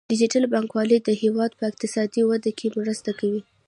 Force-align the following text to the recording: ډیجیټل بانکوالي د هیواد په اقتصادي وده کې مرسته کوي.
ډیجیټل 0.11 0.43
بانکوالي 0.53 0.97
د 1.01 1.09
هیواد 1.21 1.51
په 1.59 1.63
اقتصادي 1.71 2.21
وده 2.29 2.51
کې 2.57 2.67
مرسته 2.79 3.11
کوي. 3.19 3.41